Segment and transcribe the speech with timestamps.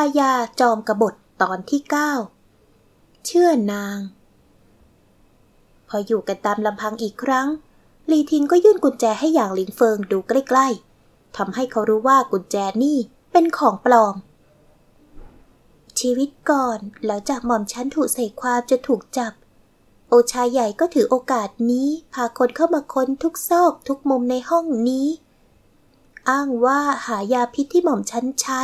[0.00, 2.12] ายาจอมกบฏตอนที่เก้า
[3.26, 3.98] เชื่อนาง
[5.88, 7.48] พออยู่กันตามลำพังอีกครั้ง
[8.10, 12.98] ลีทิงก็ยื่นกุญแจให้อย่างหลิงเฟิงดูใกล้ๆทำให้เขารู้ว่ากุญแจนี่
[13.32, 14.14] เป็นของปลอม
[16.00, 19.32] ชีวิตก่อนหลังจากหม่อมฉันถูกใส่ความจะถูกจับ
[20.08, 25.08] โอชายใหญ่ก็ถือโอกาสนี้พาคนเข้ามาค้นทุกซอกทุกมุมในห้องนี้
[26.30, 28.62] อ้างว่าหายาพิษที่หม่อมฉันใช้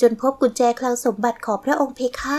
[0.00, 2.36] จนพบกุญแจคลังสมบัติของพระองค์เพคะ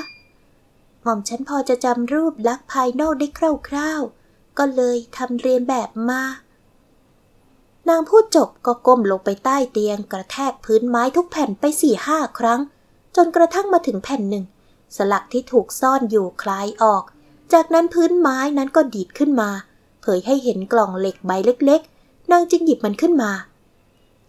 [1.03, 3.27] หม่อมฉันพอจะจำรูปลักษณ์ภายนอกได้
[3.69, 6.21] คร่าวๆ ก็เลยทำเรียนแบบมา
[7.89, 12.59] นางพูดจบก็ก้มลงไปใต้เตียงกระแทกพื้นไม้ทุกแผ่นไปสี่ห้าครั้ง
[13.15, 14.45] จนกระทั่งมาถึงแผ่นหนึ่ง
[14.95, 17.03] สลักที่ถูกซ่อนอยู่คลายออก
[17.53, 19.49] จากนั้นพื้นไม้นั้นก็ดีดขึ้นมา
[20.01, 23.31] เผยให้เห็นกล่องเหล็กใบเล็ก ๆ นางจึงหยิบมันขึ้นมา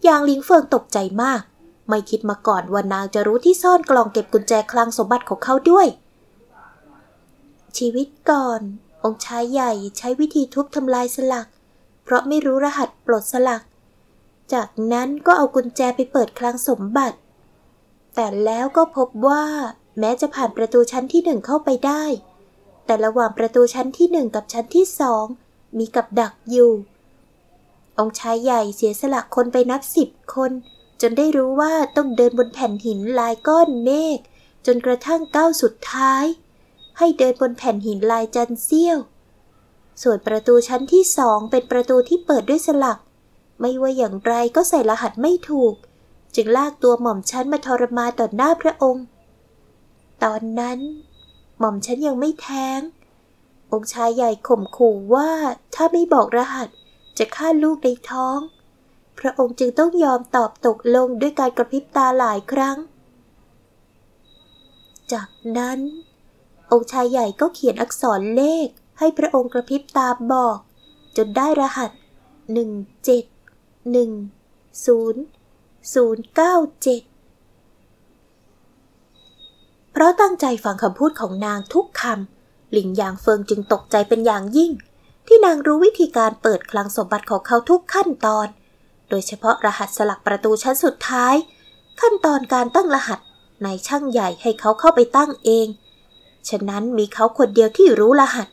[0.06, 1.42] ยางลิงเฟิงตกใจมาก
[1.88, 5.86] ไม่คิดมาก่อนว่านางจะรู้ที่ซ่อนกล่องเก็บกุญแจคลังสมบัติของเขาด้วย
[7.78, 8.60] ชีวิตก่อน
[9.04, 11.48] องค์ชายใหญ่ใช้วิธีทุบทำลายสลัก
[12.04, 13.62] เพราะไม่รู้รหัสปลดสลัก
[14.52, 17.16] จากนั้นก็เอากุญแจไปเปิดคลังสมบัติ
[18.14, 19.44] แต่แล้วก็พบว่า
[19.98, 22.04] แม้จะผ่านประตูชั้นที่หนึ่งเข้าไปได้
[22.86, 25.26] แต่ระหว่างประตูชั้นที่หนึ่งกับชั้นที่สอง
[25.78, 26.72] มีกับดักอยู่
[27.98, 30.52] องค์ชายใหญ่เสียสละคนไปนับสิบคน
[31.00, 34.18] จนได้รู้ว่าต้องเดินบนแผ่นหินลายก้อนเมฆ
[34.66, 36.24] จนกระทั่งก้าวสุดท้าย
[36.98, 38.98] ให้เดินบนแผ่นหินลายจันเสี้ยว
[40.02, 42.98] ส่วนประตูชั้นที่สองเป็นประตูที่เปิดด้วยสลัก
[43.60, 45.74] ไม่ว่าอย่างไรก็ใส่รหัสไม่ถูก
[46.34, 49.04] จึงลากตัวหม่อมชั้นมาทรมานต่อหน้าพระองค์
[50.22, 50.78] ตอนนั้น
[51.58, 52.80] หม่อมฉันยังไม่แท้ง
[53.72, 55.30] องค์ชายใหญ่ข่มขู่ว่า
[55.74, 56.68] ถ้าไม่บอกรหัส
[57.18, 58.38] จะฆ่าลูกในท้อง
[59.18, 62.76] พระองค์จึงต้องยอมตอบตกลงด้วยการกระพริบตาหลายครั้ง
[65.12, 65.28] จาก
[65.58, 65.78] นั้น
[66.72, 68.68] องค์ชายใหญ่ก็เขียนอักษรเลข
[68.98, 70.58] ให้พระองค์กระพริบตาบอก
[71.16, 71.90] จนได้รหัส
[72.52, 72.70] หนึ่ง
[73.04, 73.24] เจ็ด
[73.92, 74.10] หนึ่ง
[74.84, 75.22] ศูนย์
[75.94, 77.02] ศูนย์เก้าเจ็ด
[79.92, 84.72] เพราะตั้งใจฟังคำพูดของนางทุกคำ หลิงหยางเฟิงจึงตกใจเป็นอย่างยิ่ง
[85.26, 88.46] ที่นางรู้วิธีการเปิดคลังสมบัติของเขาทุกขั้นตอน
[89.08, 91.34] โดยเฉพาะรหัสสลักประตูชั้นสุดท้าย
[92.00, 93.20] ขั้นตอนการตั้งรหัส
[93.64, 95.66] นายช่างใหญ่ให้เขาเข้าไปตั้งเอง
[96.48, 98.48] ฉะนั้นมีเขาคนเดียวที่รู้รหัส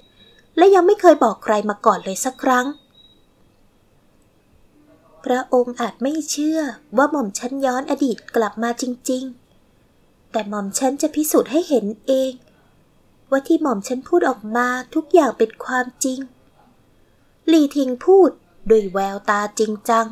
[0.58, 2.66] และยังไม่เคยบอกใครมาก่อนเลยสักครั้ง
[5.24, 6.59] พระองค์อาจไม่เชื่อ
[6.97, 9.24] ว่าหม่อมฉันย้อนอดีตกลับมาจริง
[9.78, 12.31] ๆ แต่หม่อมฉันจะพิสูจน์ให้เห็นเอง
[13.30, 16.20] ว่าที่หม่อมฉันพูดออกมาทุกอย่างเป็นความจริง
[17.52, 18.30] ลีทิงพูด
[18.70, 20.06] ด้วยแววตาจริงจัง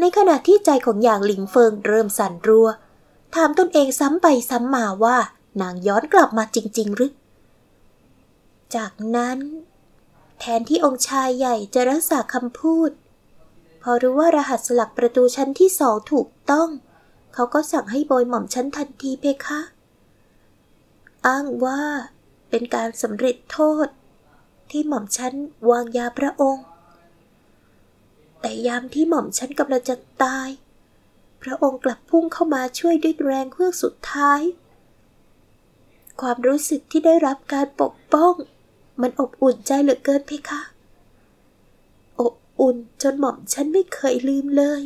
[0.00, 2.68] ในขณะที่ใจของอย่างหลิงเฟิงเริ่มสั่นรัว
[3.34, 5.16] ถามตนเองซ้ำไปซ้ำมาว่า
[5.60, 7.12] นางย้อนกลับมาจริง ๆ หรือ
[8.76, 9.38] จากนั้น
[10.38, 12.90] แทนที่องค์ชายใหญ่จะรักษาคำพูด
[13.82, 16.68] พอรู้ว่ารหัสสลักประตูชั้นที่สองถูกต้อง
[17.34, 19.60] เขาก็สั่งให้โบยหม่อมชั้นทันทีเพคะ
[21.26, 21.82] อ้างว่า
[22.50, 23.86] เป็นการสำเร็จโทษ
[24.70, 25.34] ที่หม่อมชั้น
[25.70, 26.64] วางยาพระองค์
[28.40, 30.48] แต่ยามที่หม่อมชั้นกำลังจะตาย
[31.42, 34.40] พระองค์กลับพุ่งเข้ามาช่วยด้วยแรงเพื่อสุดท้าย
[36.20, 38.34] ความรู้สึกที่ได้รับการปกป้อง
[39.00, 40.62] มันอบอุ่นใจเหลือเกินเพคะ
[42.20, 44.82] อบอุ่นจนหม่อมฉันไม่เคยลืมเลย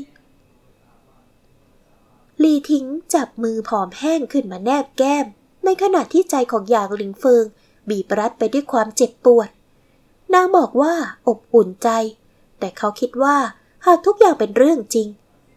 [2.42, 5.26] ลีทิ้งจับมือผอมแห้งขึ้นมาแนบแก้ม
[5.64, 7.44] ในขณะที่ใจของหยางหลิงเฟิง
[7.88, 9.48] บีบรัดไปด้วยความเจ็บปวด
[10.34, 10.94] นางบอกว่า
[11.28, 11.88] อบอุ่นใจ
[12.64, 13.36] แต่เขาคิดว่า
[13.86, 15.08] หากทุกอย่างเป็นเรื่องจริง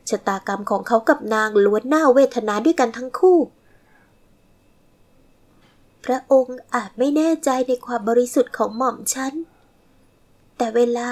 [0.09, 3.39] ชะตากรรมของเขากับนางล้วนน่าเวทนาด้วยกันทั้งคู่
[6.05, 9.33] พระองค์อาจไม่แน่ใจในความบริสุทธิ์ของหม่อมฉัน
[10.57, 11.09] แต่เวลา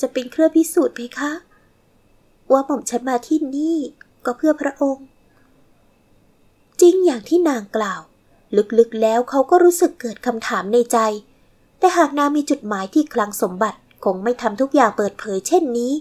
[0.00, 1.32] จะเป็นเครื่องพิสูจน์เพคะ
[2.52, 3.78] ว่าหม่อมฉันมาที่นี่
[4.24, 5.06] ก็เพื่อพระองค์
[6.80, 8.02] จริงอย่างที่นางกล่าว
[8.78, 10.98] ลึกๆแล้วเขาก็รู้สึกเกิดคำถามในใจ
[11.78, 15.92] แต่หากนางมีจุดหมายที่คลังสมบัติ คงไม่ทำทุกอย่างเปิดเผยเช่นนี้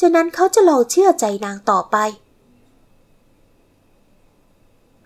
[0.00, 1.96] ฉะนั้นเขาจะลองเชื่อใจนางต่อไป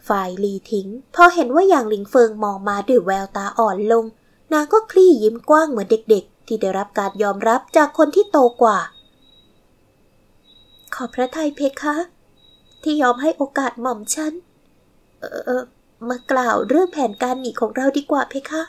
[0.08, 4.04] ฝ่ายลีทิ้งพอเห็นว่าอย่างหลิงเฟิงมองมาด้วยแววตาอ่อนลง
[4.52, 8.78] นางก็คลี่ยิ้มกว้างเหมือนเด็กๆ ที่ได้รับการยอมรับจากคนที่โตกว่า
[10.94, 11.96] ขอพระทัยเพคะ
[12.82, 14.32] ที่ยอมให้โอกาสหม่อมฉัน
[15.20, 15.62] เออเออ
[16.08, 18.62] มากล่าวเรื่องแผนการหนีของเราดีกว่าเพคะ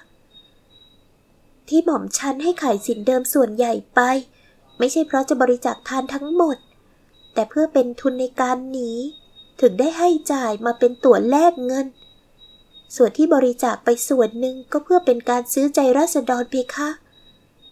[1.70, 4.00] ที่หม่อมฉันให้ขายสินเดิมส่วนใหญ่ไป
[4.78, 6.58] ไม่ใช่เพราะจะบริจาคทานทั้งหมด
[7.34, 8.92] แต่เพื่อเป็นทุนในการหนี
[9.62, 11.88] ถึงได้ให้จ่ายมาเป็นตั๋วแลกเงิน
[12.96, 16.90] ส่วนที่บริจาคไปส่วนหนึ่งก็เพื่อเป็นการซื้อใจราษฎรเพคะ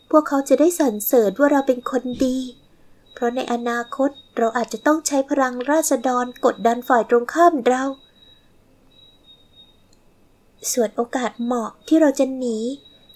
[0.09, 2.37] พวกเขาจะได้สรรเสริญว่าเราเป็นคนดี
[3.13, 7.83] เพราะในอนาคตเราอาจจะต้องใช้พลังราษฎรกดดันฝ่ายตรงข้ามเรา
[10.71, 12.57] ส่วนโอกาสเหมาะที่เราจะหนี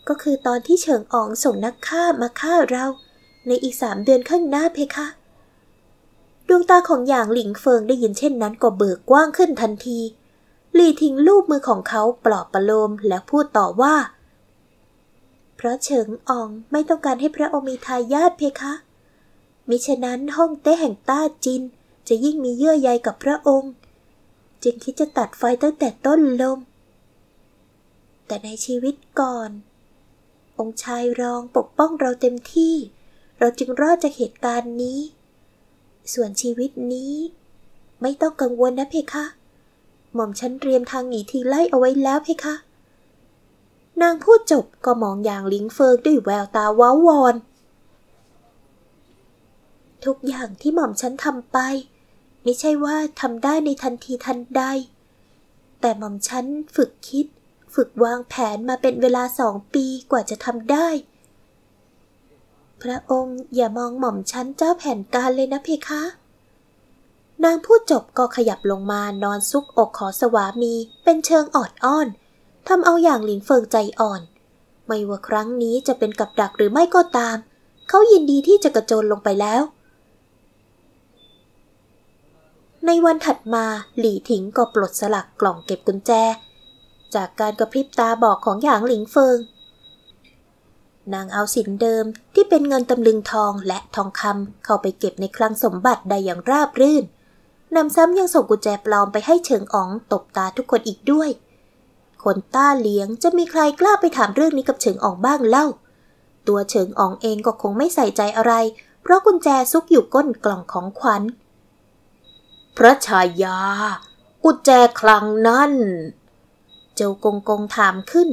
[0.10, 2.86] ก็คือตอนที่เฉิงอ๋องส่งนักฆ่ามาฆ่าเรา
[3.48, 5.08] ในอีกสามเดือนข้างหน้าเพคะ
[6.48, 10.00] ดวงตาของหยางหลิงเฟิงได้ยินเช่นนั้นก็เบิกกว้างขึ้นทันที
[10.78, 13.96] ลีทิ้งลูบมือของเขาปลอบประโลมและพูดต่อว่า
[15.56, 18.74] เพราะเฉิงอองไม่ต้องการให้พระองค์มีทายาทเพคะ
[19.70, 21.62] มิฉะนั้นห้องเต้แห่งต้าจิน
[22.08, 23.72] จะยิ่งมีเยื่อใยกับพระองค์
[24.64, 26.60] จึงคิดจะตัดไฟตั้งแต่ต้นลม
[28.28, 29.50] แต่ในชีวิตก่อน
[30.60, 32.76] องค์ชายรองปกป้องเราเต็มที่
[33.40, 35.00] เราจึงรอดจากเหตุการณ์นี้
[36.14, 37.14] ส่วนชีวิตนี้
[38.02, 39.26] ไม่ต้องกังวลนะเพคะ
[40.14, 42.56] หม่อมฉันเตรียมทางหนีทีไล่เอาไว้แล้วเพคะ
[44.02, 47.36] นางพูดจบก็มองอย่างลิงเฟิงด้วยแววตาว้าวอน
[50.06, 51.58] ทุกอย่างที่หม่อมฉันทำไป
[52.44, 54.64] ไม่ใช่ว่าทำได้ในทันทีทันใด
[55.82, 56.46] แต่หม่อมฉัน
[56.76, 57.26] ฝึกคิด
[57.74, 60.88] ฝึกวางแผนมาเป็นเวลาสองปีกว่าจะทำได้
[62.82, 66.04] พระองค์อย่ามองหม่อมชั้นเจ้าแผนการเลยนะเพคะ
[67.44, 70.74] นางพูดจบก็ขยับลงมานอนซุกอกขอสวามี
[71.04, 72.08] เป็นเชิงออดอ้อน
[72.68, 74.22] ทำเอาอย่างหลินเฟิงใจอ่อน
[74.88, 77.38] ไม่ว่าครั้งนี้จะเป็นกับดักหรือไม่ก็ตาม
[77.88, 79.62] เขายินดีที่จะกระโจนลงไปแล้ว
[82.86, 83.66] ในวันถัดมา
[83.98, 86.12] หลี่ถิงก็ปลดสลักกล่องเก็บกุญแจ
[87.16, 89.38] จากการกระพริบตาบอกของหยางหลิงเฟิง
[91.14, 97.04] นางเอาสินเดิมที่เป็นเงินตำลึงทองและทองคำเข้าไปเก็บในคลังสมบัติได้อย่างราบรื่น
[97.76, 101.30] นำซ้ำยังส่งกุญแจปลอมไปให้เฉิงอ๋องตบตาทุกคนอีกด้วย
[102.24, 105.66] คนต้าเลี้ยงจะมีใครกล้าไปถามเรื่องนี้กับเฉิงอ๋องบ้างเล่า
[106.48, 108.54] ตัวเฉิงอ๋องเองก็คงไม่ใส่ใจอะไร
[109.02, 111.24] เพราะกุญแจซุกอยู่ก้นกล่องของขวัญ
[112.78, 113.58] พระชายา
[114.44, 114.70] กุญแจ
[115.00, 115.74] คลังนั่น
[117.00, 118.30] เจ้ากงกงถามขึ้น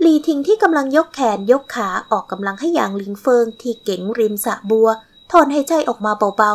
[0.00, 4.88] หลีทิงที่กำลังยกแขนยกขาออกกำลังให้อย่างลิงเฟิงที่เก๋งริมสะบัว
[5.30, 6.52] ถอนหายใจออกมาเบา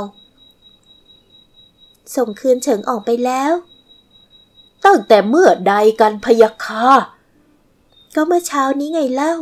[1.25, 3.53] ๆ ส่งคืนเฉิงออกไปแล้ว
[4.85, 6.85] ตั้งแต่เมื่อใดกันพยาคา
[8.15, 9.35] ก็เมื่อเช้านี้ไงเล่า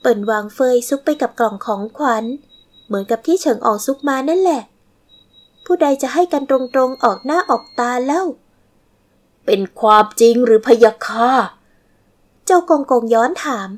[0.00, 2.24] เปิ่นวางเฟยซุกไปกับกล่องของขวัญ
[2.86, 4.62] เหมือนกับที่เฉิงออกซุกมานั่นแหละ
[5.64, 8.22] ผู้ใดจะให้กันตรงๆออกหน้าออกตาเล่า
[9.46, 11.30] เป็นความจริงหรือพยาคา
[12.46, 13.68] เจ้ากงกงย้อนถาม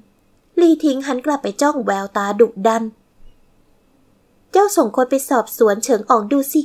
[0.60, 2.84] ลีทิงหันกลับไปจ้องแววตาดุดัน
[4.52, 6.62] เจ้าส่งคนไปสอบสวนเฉิงอ่องดูสิ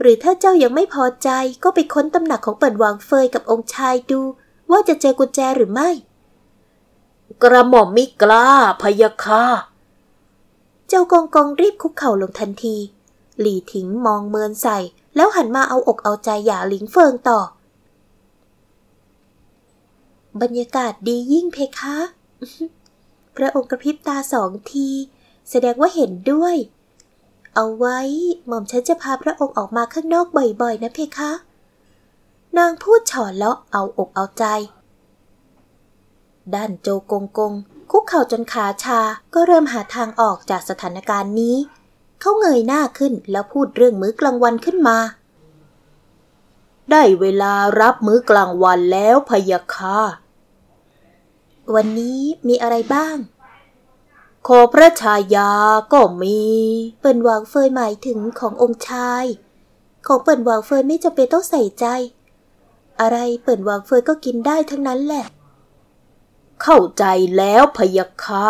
[0.00, 1.28] หรือถ้าเจ้ายังไม่พอใจ
[1.62, 4.20] ก็ไปค้นตำหนักของเปิ่นวางเฟยกับองค์ชายดู
[4.70, 5.90] ว่าจะเจอกุญแจหรือไม่
[7.42, 8.46] กระหม่อมมิกล้า
[8.82, 9.44] พยาคา
[10.88, 12.76] เจ้ากองกองรีบคุกเข่าลงทันที
[13.40, 14.78] หลี่ถิงมองเมินใส่
[15.16, 17.40] แล้วหันมาเอาอกเอาใจหย่าหลิงเฟิงต่อ
[20.42, 21.96] บรรยากาศดียิ่งเพคะ
[23.36, 24.88] พระองค์กระพริบตาสองที
[25.50, 26.54] แสดงว่าเห็นด้วย
[27.54, 27.98] เอาไว้
[28.46, 31.32] หม่อมฉันจะพาพระองค์ออกมาข้างนอกบ่อยๆ นะเพคะ
[32.58, 34.44] นางพูดฉอนเลาะเอาอกเอาใจ
[36.54, 37.52] ด้านโจกงกง
[37.90, 39.00] คุกเข่าจนขาชา
[39.34, 41.56] ก็เริ่มหาทางออกจากสถานการณ์นี้
[42.20, 44.98] เขาเงยหน้าขึ้นแล้วพูดเรื่องมื้อกลางวันขึ้นมา
[46.90, 49.96] ได้เวลารับมื้อกลางวันแล้วพยาคา
[51.74, 53.16] วันนี้มีอะไรบ้าง
[54.46, 55.52] ขอพระชายา
[55.92, 56.40] ก็มี
[57.00, 59.24] เปิ่นวางเฟยหมายถึงขององค์ชาย
[60.06, 61.86] ของเปิ่นวางเฟยไม่จำเป็นต้องใส่ใจ
[63.00, 65.26] อะไรเปิ่นวางเฟยก็กินได้ทั้งนั้นแหละ
[66.62, 67.04] เข้าใจ
[67.36, 68.44] แล้วพยาคา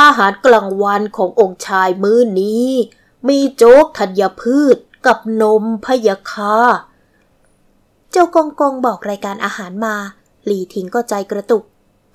[0.00, 2.68] อาหารกลางวันขององค์ชายมื้อนี้
[3.28, 6.54] มีโจ๊กธัญพืชกับนมพยาคา
[8.10, 9.94] เจ้ากองกองบอกรายการอาหารมา
[10.44, 11.64] หลีทิงก็ใจกระตุก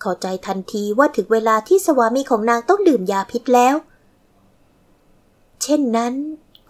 [0.03, 3.75] เข้าใจทันทีว่าถึงเวลาที่สวามีของนางต้องดื่มยาพิษแล้ว
[5.61, 6.13] เช่นนั้น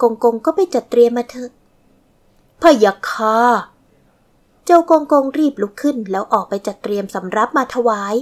[0.01, 1.51] กงกงก็ไปจัดเตรียมมาเถอะ
[2.61, 3.37] พยาคา
[4.65, 8.15] เจ้ากงกงรีบลุกขึ้นแล้วออกไปจัดเตรียมสำรับมาถวาย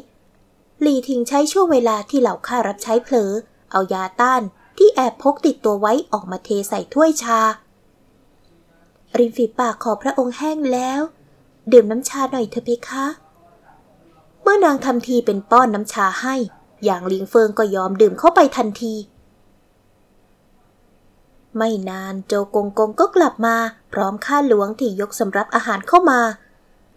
[0.81, 3.31] หลีทิงใช้ช่วงเวลาที่เหล่าข้ารับใช้เผลอ
[3.71, 4.41] เอายาต้าน
[4.77, 7.39] ที่แอบพกติดตัวไว้ออกมาเทใส่ถ้วยชา
[9.17, 11.01] ริมฝีปากขอพระองค์แห้งแล้ว
[11.71, 13.05] ดื่มน้ำชาหน่อยเถอะเพคะ
[14.41, 16.35] เมื่อนางทำทีเป็นป้อนน้ำชาให้
[16.83, 18.93] อย่างลิงเฟิงก็ยอมดื่มเข้าไปทันที
[21.57, 23.55] ไม่นานโจกงกงก็กลับมา
[23.93, 26.19] พร้อมข้าหลวงที่ยกสำรับอาหารเข้ามา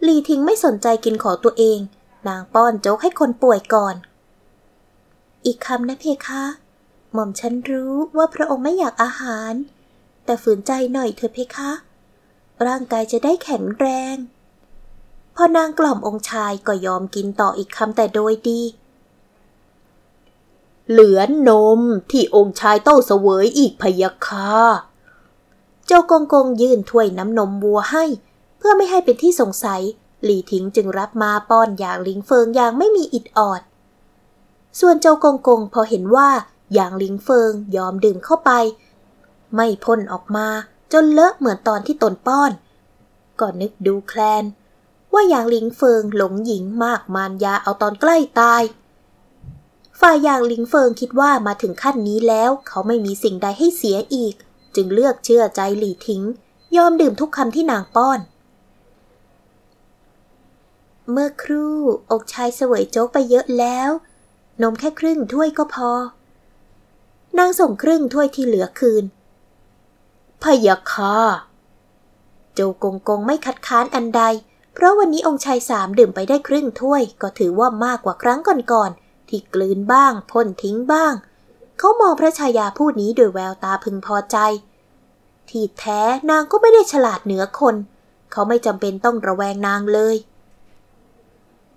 [0.05, 1.79] ลีทิงไม่สนใจกินของตัวเอง
[2.27, 3.95] นางป้อนโจ๊กให้คนป่วยก่อน
[5.45, 6.43] อีกคำนะเพคะ
[7.13, 9.53] หม่อมฉันรู้ว่าพระองค์ไม่อยากอาหาร
[10.25, 11.71] แต่ฝืนใจหน่อยเถอะเพคะ
[12.67, 14.15] ร่างกายจะได้แข็งแรง
[15.35, 18.61] พอนางกล่อมองค์ชายก็ยอมกินต่ออีกคำแต่โดยดี
[20.89, 21.79] เหลือนม
[22.11, 24.49] ที่องค์ชายเต้าเสวยอีกพยาคา
[25.87, 28.05] เจ้ากงกงยื่นถ้วยน้ำนมวัวให้
[28.57, 29.81] เพื่อไม่ให้เป็นที่สงสัย
[30.23, 33.61] หลี่ทิ้งจึงรับมาป้อนอย่างลิงเฟิงอย่างไม่มีอิดออด
[34.79, 36.29] ส่วนเจ้ากงกงพอเห็นว่า
[36.73, 38.51] อย่างลิงเฟิงยอมดื่มเข้าไป
[39.55, 40.47] ไม่พ่นออกมา
[40.93, 42.51] จนเลอะเหมือนตอนที่ตนป้อน
[43.39, 44.43] ก็นึกดูแคลน
[45.15, 48.63] ว่าอย่างลิงเฟิงหลงหญิงมากมานยาเอาตอนใกล้ตาย
[49.99, 54.35] ฝ่ายอย่างลิงเฟิงคิดว่ามาถึงขั้นนี้แล้ว เขาไม่มีสิ่งใดให้เสียอีก
[54.75, 56.23] จึงเลือกเชื่อใจหลี่ทิ้ง
[56.77, 58.19] ยอมดื่มทุกคำที่นางป้อน
[61.11, 61.75] เมื่อครู่
[62.11, 63.89] อกชายเสวยโจ๊กไปเยอะแล้ว
[64.61, 65.91] นมแค่ครึ่งถ้วยก็พอ
[67.37, 69.03] นางส่งครึ่งถ้วยที่เหลือคืน
[70.43, 71.15] พยาคา
[72.53, 74.21] โจกงกงไม่คัดค้านอันใด
[74.75, 78.39] เพราะวันนี้องค์ชายสามดื่มไปได้ครึ่งถ้วย ก็ถือว่ามากกว่าครั้ง
[78.71, 81.13] ก่อนๆที่กลืนบ้างพ่นทิ้งบ้าง
[81.77, 84.37] เขามองพระชายาผู้นี้โดยแววตาพึงพอใจ
[85.49, 87.75] ที่แท้นางก็ไม่ได้ฉลาดเหนือคน
[88.31, 90.15] เขาไม่จำเป็นต้องระแวงนางเลย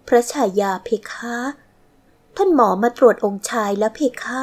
[0.07, 1.37] พระชายาเพคะ
[2.37, 4.43] ท่านหมอมาตรวจองค์ชายแล้วเพคะ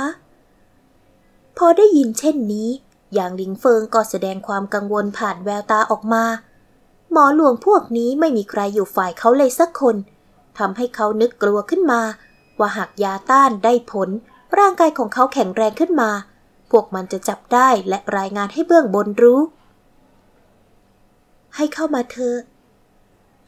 [1.58, 2.70] พอได้ยินเช่นนี้
[3.14, 6.24] อย่างลิงเฟิงก็แสดงความกังวลผ่านแววตาออกมา
[7.16, 9.96] มอหลวงพวกนี้ไม่มีใครอยู่ฝ่ายเขาเลยสักคน
[10.58, 12.02] ทำให้เขานึกกลัวขึ้นมา
[12.60, 14.10] ว่าหากยาต้านได้ผล
[14.58, 16.12] ร่างกายของเขาแข็งแรงขึ้นมา
[16.72, 19.42] พวกมันจะจับได้และรายงานให้เบื้องบนรู้
[21.56, 22.38] ให้เข้ามาเถอะ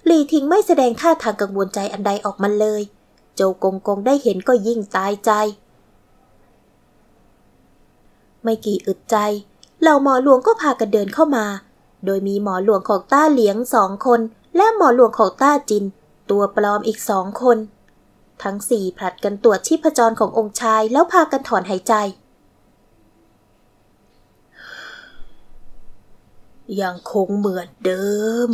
[0.05, 2.81] หลีทิงไม่แสดงท่าทางกังวลใจอันใดออกมาเลย
[3.35, 5.31] โจกงกงได้เห็นก็ยิ่งตายใจ
[8.43, 9.17] ไม่กี่อึดใจ
[9.81, 11.45] เหล่าหมอหลวงก็พากันเดินเข้ามา
[12.05, 14.19] โดยมีหมอหลวงของต้าเหลียงสองคน
[14.55, 15.83] และหมอหลวงของต้าจิน
[16.29, 17.57] ตัวปลอมอีกสองคน
[18.43, 21.93] ทั้งสี่ผลัดกันตรวจชีพจรขององค์ชายแล้วพากันถอนหายใจ
[26.81, 28.09] ยังคงเหมือนเดิ
[28.47, 28.49] ม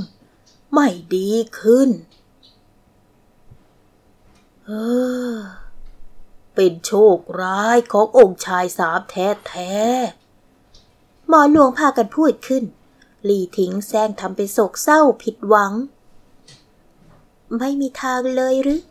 [0.73, 1.89] ไม่ดีขึ้น
[4.65, 4.71] เอ
[5.33, 5.35] อ
[6.55, 9.73] เป็นโชคร้ายขององค์ชายสามแท้แท้
[11.27, 12.63] หมอหลวงพากันพูดขึ้น
[13.27, 15.73] ลีทิ้งแซงทำเป็นโศกเศร้าผิดหวัง
[17.57, 18.81] ไม่มีทางเลยหรือ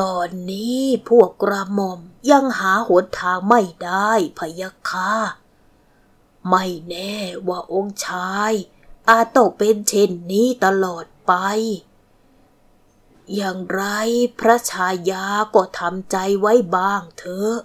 [0.00, 5.12] ตอนนี้พวกกระหม่อมยังหาหนทางไม่ได้พยะค่ะ
[6.48, 7.14] ไม่แน่
[7.48, 8.52] ว่าองค์ชาย
[9.08, 11.32] อาจต้องเป็นเช่นนี้ตลอดไป
[13.34, 13.82] อย่างไร
[14.38, 17.56] พระชายาก็ทำใจไว้บ้างเถอะ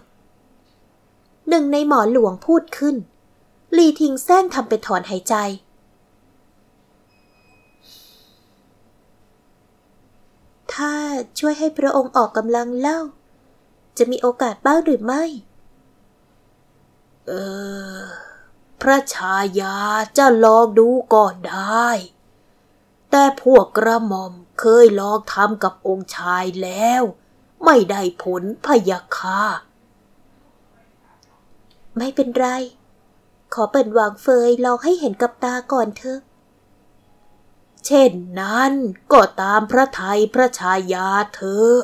[1.48, 2.96] หนึ่งในหมอหลวงพูดขึ้น
[3.78, 5.36] ลีทิงแซงทำเป็นถอนหายใจ
[10.74, 10.94] ถ้า
[11.40, 13.02] ช่วยให้พระองค์ออกกำลังเล่า
[13.98, 15.24] จะมีโอกาสบ้างหรือไม่
[17.28, 17.32] เอ
[17.98, 18.00] อ
[18.82, 19.78] พระชายา
[20.18, 21.88] จะลองดูก่อนได้
[23.12, 27.02] แต่พวกกระหม่อมเคยลองทำกับองค์ชายแล้ว
[27.66, 29.42] ไม่ได้ผลพยะค่ะ
[31.98, 32.48] ไม่เป็นไร
[33.54, 36.20] ขอเปิดวางเฟยลองให้เห็นกับตาก่อนเถอะ
[37.86, 38.72] เช่นนั้น
[39.12, 41.76] ก็ตามพระไทยพระชายาเถอะ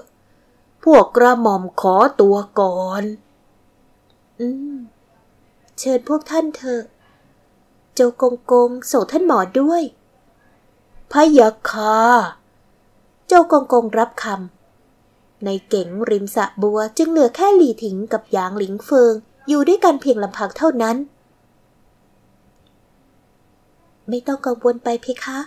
[0.83, 3.03] พวกกระหม่อมขอตัวก่อน
[4.39, 4.75] อืม
[5.79, 6.83] เชิญพวกท่านเถอะ
[7.93, 9.83] โจกงกงส่งท่านหมอด้วย
[11.11, 11.97] พะยะค่ะ
[13.27, 19.13] โจกงกงรับคำ ในเก๋งริมสะบัวจึงเหลือแค่หลี่ถิงกับหยางหลิงเฟิง
[19.47, 20.97] อยู่ด้วยกันเพียงลำพังเท่านั้น
[24.09, 25.39] ไม่ต้องกังวลไปเพคะ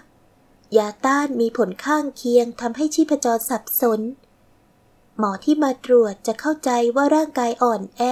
[0.76, 4.00] ยาต้านมีผลข้างเคียงทำให้ชีพจรสับสน
[5.18, 8.02] หมอที่มาตรวจจะเข้าใจว่าร่างกายอ่อนแอ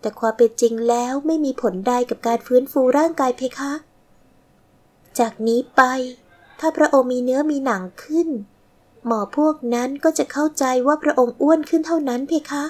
[0.00, 3.72] แต่ความเป็นจริงแล้วไม่มีผลใดกับการฟื้นฟูร่างกายเพคะ
[5.18, 5.82] จากนี้ไป
[6.60, 8.28] ถ้าพระองค์มีเนื้อมีหนังขึ้น
[9.06, 12.64] หมอพวกนั้นก็จะเข้าใจว่าพระองค์อ้วนขึ้นเท่านั้นเพคะ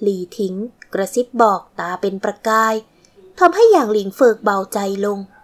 [0.00, 0.54] หลีทิ้ง
[0.94, 2.74] กระซิบบอกตาเป็นประกาย
[3.38, 5.18] ทำให้อย่างหลิงเฟิกเบาใจลง